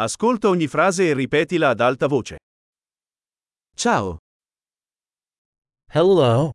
Ascolta 0.00 0.48
ogni 0.48 0.68
frase 0.68 1.08
e 1.08 1.12
ripetila 1.12 1.70
ad 1.70 1.80
alta 1.80 2.06
voce. 2.06 2.36
Ciao, 3.74 4.18
Hello? 5.90 6.52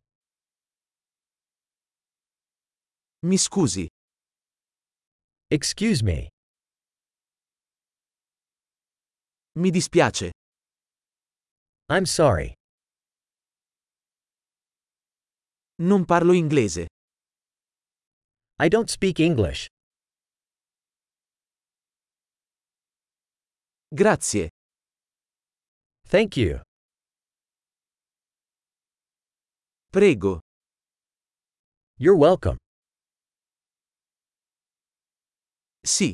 mi 3.25 3.37
scusi, 3.37 3.85
Excuse 5.47 6.03
me. 6.03 6.29
mi 9.59 9.69
dispiace, 9.71 10.31
I'm 11.91 12.05
sorry. 12.05 12.53
non 15.81 16.05
parlo 16.05 16.31
inglese. 16.33 16.85
I 18.59 18.69
don't 18.69 18.89
speak 18.89 19.19
English. 19.19 19.67
Grazie, 23.93 24.49
Thank 26.09 26.35
you. 26.35 26.61
prego, 29.91 30.39
You're 31.99 32.17
welcome. 32.17 32.57
sì, 35.85 36.13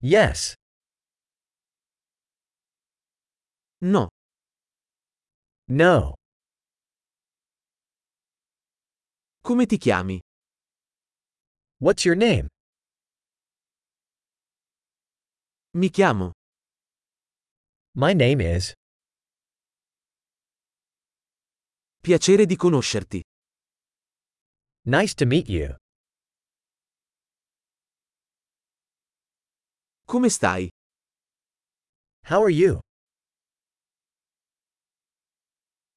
Yes. 0.00 0.54
no, 3.82 4.08
No. 5.68 6.14
come 9.42 9.66
ti 9.66 9.76
chiami? 9.76 10.18
What's 11.80 12.04
your 12.06 12.16
name? 12.16 12.48
Mi 15.76 15.90
chiamo. 15.90 16.30
My 17.96 18.14
name 18.14 18.40
is. 18.40 18.72
Piacere 22.00 22.46
di 22.46 22.54
conoscerti. 22.54 23.20
Nice 24.86 25.14
to 25.14 25.26
meet 25.26 25.48
you. 25.48 25.74
Come 30.04 30.28
stai? 30.30 30.68
How 32.28 32.42
are 32.42 32.52
you? 32.52 32.78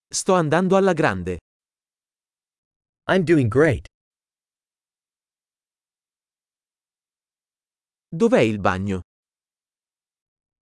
Sto 0.10 0.34
andando 0.34 0.76
alla 0.76 0.94
grande. 0.94 1.38
I'm 3.10 3.24
doing 3.24 3.48
great. 3.48 3.86
Dov'è 8.10 8.40
il 8.40 8.60
bagno? 8.60 9.07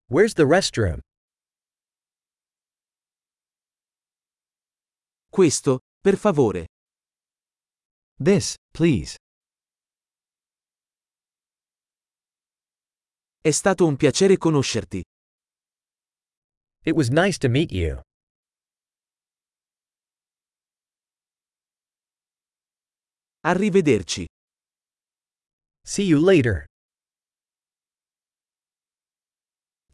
Where's 0.08 0.36
the 0.36 0.44
restroom? 0.46 1.00
Questo, 5.32 5.80
per 6.00 6.16
favore. 6.16 6.68
This, 8.20 8.56
please. 8.72 9.18
È 13.42 13.50
stato 13.52 13.86
un 13.88 13.96
piacere 13.96 14.38
conoscerti. 14.38 15.04
It 16.84 16.94
was 16.96 17.10
nice 17.10 17.40
to 17.40 17.50
meet 17.50 17.72
you. 17.72 18.00
Arrivederci. 23.44 24.26
See 25.84 26.04
you 26.04 26.20
later. 26.20 26.66